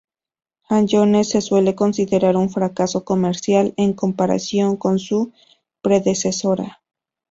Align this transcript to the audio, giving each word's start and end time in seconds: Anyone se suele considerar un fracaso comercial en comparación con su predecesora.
Anyone 0.71 1.23
se 1.25 1.41
suele 1.41 1.75
considerar 1.75 2.35
un 2.35 2.49
fracaso 2.49 3.05
comercial 3.05 3.75
en 3.77 3.93
comparación 3.93 4.75
con 4.75 4.97
su 4.97 5.31
predecesora. 5.83 6.81